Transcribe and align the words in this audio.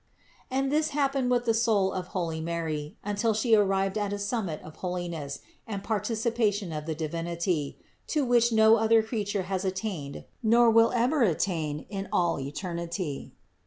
And 0.49 0.71
this 0.71 0.89
happened 0.97 1.29
with 1.29 1.45
the 1.45 1.53
soul 1.53 1.93
of 1.93 2.07
holy 2.07 2.41
Mary, 2.41 2.97
until 3.03 3.35
She 3.35 3.53
arrived 3.53 3.99
at 3.99 4.11
a 4.11 4.17
summit 4.17 4.59
of 4.63 4.77
holiness 4.77 5.41
and 5.67 5.83
participation 5.83 6.71
of 6.71 6.87
the 6.87 6.95
Divinity, 6.95 7.77
to 8.07 8.25
which 8.25 8.51
no 8.51 8.77
other 8.77 9.03
creature 9.03 9.43
has 9.43 9.63
attained 9.63 10.25
nor 10.41 10.71
will 10.71 10.91
ever 10.93 11.21
attain 11.21 11.85
in 11.87 12.09
all 12.11 12.39
eternity. 12.39 13.33